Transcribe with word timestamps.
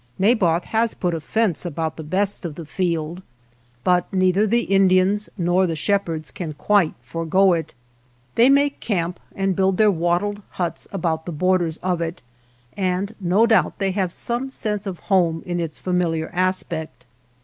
Naboth 0.17 0.63
has 0.63 0.95
put 0.95 1.13
a 1.13 1.19
fence 1.19 1.63
about 1.63 1.95
the 1.95 2.01
best 2.03 2.43
of 2.43 2.55
the 2.55 2.65
field, 2.65 3.21
but 3.83 4.11
neither 4.11 4.47
the 4.47 4.63
Indians 4.63 5.29
nor 5.37 5.67
the 5.67 5.75
shepherds 5.75 6.31
can 6.31 6.53
quite 6.53 6.95
forego 7.03 7.53
it. 7.53 7.75
They 8.33 8.49
make 8.49 8.79
camp 8.79 9.19
and 9.35 9.55
build 9.55 9.77
their 9.77 9.91
wattled 9.91 10.41
huts 10.57 10.87
about 10.91 11.27
the 11.27 11.31
borders 11.31 11.77
of 11.83 12.01
it, 12.01 12.23
and 12.75 13.13
no 13.19 13.45
doubt 13.45 13.77
they 13.77 13.89
129 13.89 13.91
MY 13.91 13.99
NEIGHBORS 13.99 14.23
FIELD 14.25 14.39
have 14.39 14.41
some 14.41 14.49
sense 14.81 14.87
of 14.87 15.03
home 15.05 15.43
in 15.45 15.59
its 15.59 15.77
familiar 15.77 16.31
aspect. 16.33 17.05